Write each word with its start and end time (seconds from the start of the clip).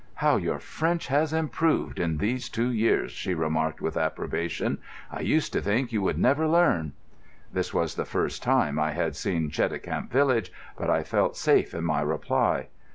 "How 0.15 0.37
your 0.37 0.57
French 0.57 1.05
has 1.09 1.31
improved 1.31 1.99
in 1.99 2.17
these 2.17 2.49
two 2.49 2.71
years," 2.71 3.11
she 3.11 3.35
remarked 3.35 3.81
with 3.81 3.95
approbation. 3.95 4.79
"I 5.11 5.19
used 5.19 5.53
to 5.53 5.61
think 5.61 5.91
you 5.91 6.01
would 6.01 6.17
never 6.17 6.47
learn." 6.47 6.93
This 7.53 7.71
was 7.71 7.93
the 7.93 8.03
first 8.03 8.41
time 8.41 8.79
I 8.79 8.93
had 8.93 9.15
seen 9.15 9.51
Cheticamp 9.51 10.09
village, 10.09 10.51
but 10.75 10.89
I 10.89 11.03
felt 11.03 11.37
safe 11.37 11.75
in 11.75 11.83
my 11.83 12.01
reply. 12.01 12.69